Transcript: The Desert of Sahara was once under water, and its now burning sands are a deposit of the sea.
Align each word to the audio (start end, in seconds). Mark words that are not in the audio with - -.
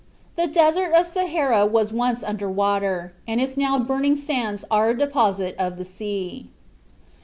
The 0.35 0.47
Desert 0.47 0.93
of 0.93 1.05
Sahara 1.05 1.63
was 1.63 1.93
once 1.93 2.23
under 2.23 2.49
water, 2.49 3.13
and 3.27 3.39
its 3.39 3.55
now 3.55 3.77
burning 3.77 4.15
sands 4.15 4.65
are 4.71 4.89
a 4.89 4.97
deposit 4.97 5.55
of 5.59 5.77
the 5.77 5.85
sea. 5.85 6.49